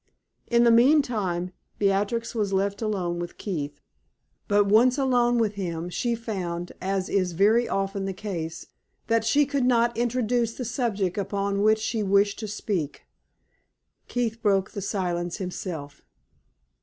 [0.47, 3.79] In the meantime, Beatrix was left alone with Keith;
[4.47, 8.65] but once alone with him, she found, as is very often the case,
[9.05, 13.03] that she could not introduce the subject upon which she wished to speak.
[14.07, 16.01] Keith broke the silence himself.